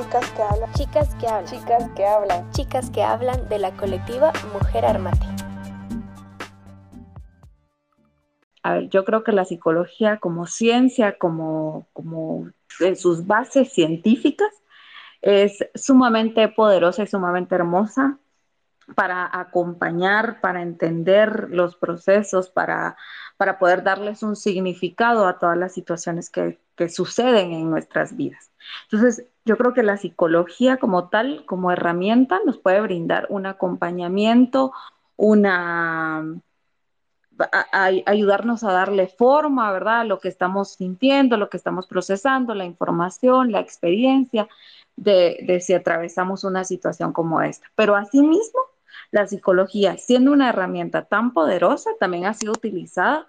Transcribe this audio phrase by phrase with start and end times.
[0.00, 0.72] Chicas que hablan.
[0.72, 1.44] Chicas que hablan.
[1.44, 2.50] Chicas que hablan.
[2.52, 5.26] Chicas que hablan de la colectiva Mujer Armate.
[8.62, 12.48] A ver, yo creo que la psicología como ciencia, como, como
[12.80, 14.48] en sus bases científicas,
[15.20, 18.18] es sumamente poderosa y sumamente hermosa
[18.94, 22.96] para acompañar, para entender los procesos, para,
[23.36, 28.50] para poder darles un significado a todas las situaciones que, que suceden en nuestras vidas.
[28.90, 34.72] Entonces, yo creo que la psicología como tal, como herramienta, nos puede brindar un acompañamiento,
[35.16, 36.24] una
[37.72, 40.04] ayudarnos a darle forma, ¿verdad?
[40.06, 44.48] Lo que estamos sintiendo, lo que estamos procesando, la información, la experiencia
[44.96, 47.66] de, de si atravesamos una situación como esta.
[47.74, 48.60] Pero asimismo,
[49.10, 53.28] la psicología, siendo una herramienta tan poderosa, también ha sido utilizada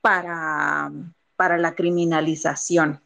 [0.00, 0.90] para,
[1.36, 3.00] para la criminalización.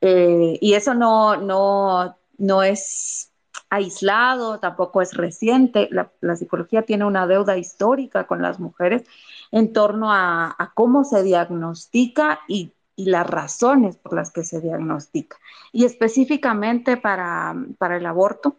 [0.00, 3.30] Eh, y eso no, no, no es
[3.70, 5.88] aislado, tampoco es reciente.
[5.90, 9.04] La, psicología tiene una deuda histórica con las mujeres
[9.50, 14.60] en torno a, a cómo se diagnostica y, y, las razones por las que se
[14.60, 15.36] diagnostica.
[15.72, 18.56] Y específicamente para, para el aborto,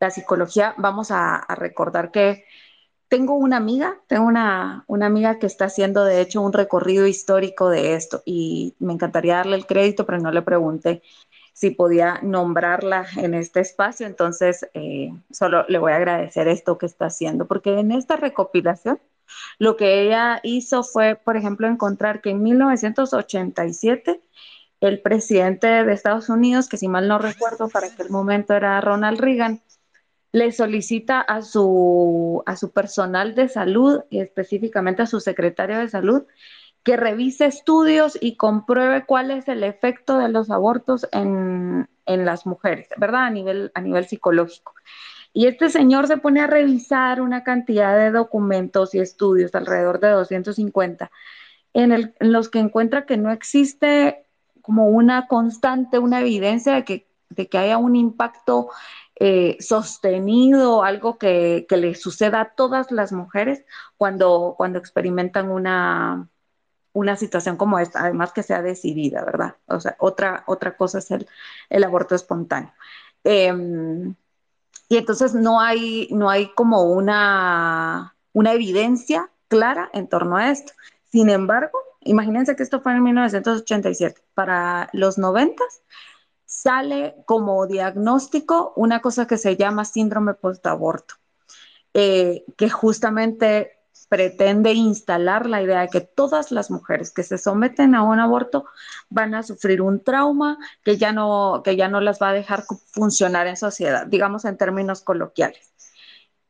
[0.00, 2.44] la psicología, vamos a, recordar que
[3.08, 7.70] tengo una amiga, tengo una, una, amiga que está haciendo de hecho un recorrido histórico
[7.70, 11.02] de esto y me encantaría darle el crédito, pero no le pregunté
[11.54, 16.86] si podía nombrarla en este espacio, entonces eh, solo le voy a agradecer esto que
[16.86, 19.00] está haciendo, porque en esta recopilación
[19.58, 24.20] lo que ella hizo fue, por ejemplo, encontrar que en 1987
[24.80, 29.18] el presidente de Estados Unidos, que si mal no recuerdo, para aquel momento era Ronald
[29.18, 29.60] Reagan,
[30.32, 36.24] le solicita a su, a su personal de salud específicamente a su secretario de salud
[36.82, 42.46] que revise estudios y compruebe cuál es el efecto de los abortos en, en, las
[42.46, 43.24] mujeres, ¿verdad?
[43.24, 44.74] A nivel, a nivel psicológico.
[45.34, 50.08] Y este señor se pone a revisar una cantidad de documentos y estudios, alrededor de
[50.08, 51.10] 250,
[51.74, 54.24] en, en los que encuentra que no existe
[54.62, 58.70] como una constante, una evidencia de que, de que haya un impacto
[59.16, 63.64] eh, sostenido, algo que, que, le suceda a todas las mujeres
[63.96, 66.28] cuando, cuando experimentan una,
[66.92, 69.56] una situación como esta, además que sea decidida, ¿verdad?
[69.66, 71.26] O sea, otra, otra cosa es el,
[71.70, 72.72] el aborto espontáneo.
[73.24, 73.52] Eh,
[74.88, 80.72] y entonces no hay, no hay como una, una evidencia clara en torno a esto.
[81.10, 84.22] Sin embargo, imagínense que esto fue en 1987.
[84.34, 85.62] Para los 90
[86.48, 91.16] sale como diagnóstico una cosa que se llama síndrome postaborto,
[91.92, 93.72] eh, que justamente
[94.08, 98.64] pretende instalar la idea de que todas las mujeres que se someten a un aborto
[99.10, 102.64] van a sufrir un trauma que ya no, que ya no las va a dejar
[102.92, 105.74] funcionar en sociedad, digamos en términos coloquiales.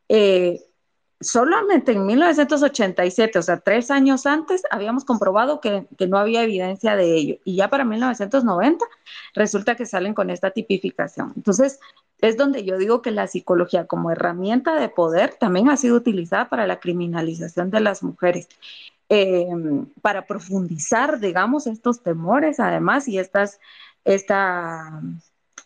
[0.09, 0.61] Eh,
[1.21, 7.15] solamente en 1987, o sea, tres años antes, habíamos comprobado que, no había evidencia de
[7.15, 7.37] ello.
[7.45, 8.85] Y ya para 1990
[9.35, 11.33] resulta que salen con esta tipificación.
[11.37, 11.81] Entonces,
[12.21, 16.49] es donde yo digo que la psicología como herramienta de poder también ha sido utilizada
[16.49, 18.49] para la criminalización de las mujeres.
[19.11, 19.47] Eh,
[20.03, 23.59] para profundizar, digamos, estos temores, además, y estas,
[24.05, 25.01] esta,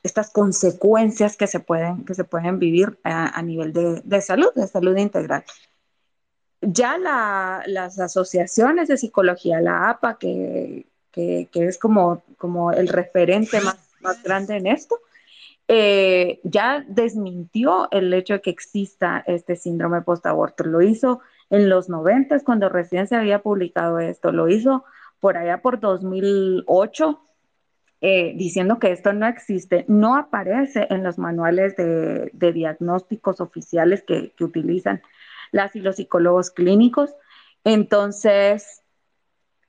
[0.03, 4.67] estas consecuencias que se pueden, que se pueden vivir a, nivel de, de, salud, de
[4.67, 5.45] salud integral.
[6.61, 12.89] Ya la, las asociaciones de psicología, la APA, que, que, que es como, como el
[12.89, 14.99] referente más, más grande en esto,
[15.69, 20.65] eh, ya desmintió el hecho de que exista este síndrome postaborto.
[20.65, 21.21] Lo hizo
[21.51, 24.85] en los 90 cuando recién se había publicado esto, lo hizo
[25.21, 27.21] por allá por 2008
[28.05, 34.35] eh, diciendo que esto no existe, no aparece en los manuales de, diagnósticos oficiales que,
[34.41, 35.03] utilizan
[35.53, 37.15] las y los psicólogos clínicos.
[37.63, 38.83] Entonces,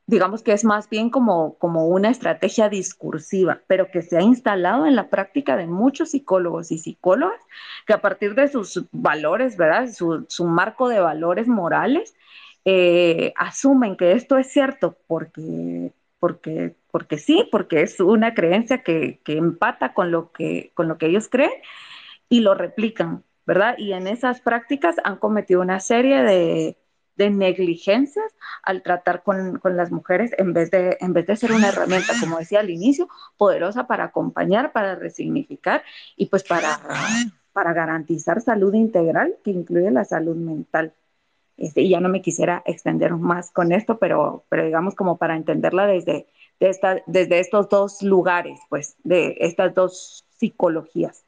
[0.07, 4.88] digamos que es más bien como, como una estrategia discursiva, pero que se ha instalado
[4.88, 7.40] en la práctica de muchos psicólogos y psicólogas,
[7.86, 9.92] que a partir de sus valores, ¿verdad?
[9.94, 12.16] Su, su marco de valores morales,
[12.66, 15.94] eh, asumen que esto es cierto porque,
[16.24, 21.08] porque porque sí, porque es una creencia que, empata con lo que, con lo que
[21.08, 21.52] ellos creen
[22.30, 23.75] y lo replican, ¿verdad?
[23.78, 26.78] Y en esas prácticas han cometido una serie de,
[27.18, 28.31] negligencias
[28.62, 33.10] al tratar con, las mujeres en vez, de, ser una herramienta, como decía al inicio,
[33.36, 35.84] poderosa para acompañar, para resignificar
[36.16, 40.94] y pues para garantizar salud integral que incluye la salud mental.
[41.58, 45.36] Este, y ya no me quisiera extender más con esto, pero, pero digamos como para
[45.36, 46.28] entenderla desde,
[46.60, 51.26] de desde estos dos lugares, pues, de estas dos psicologías.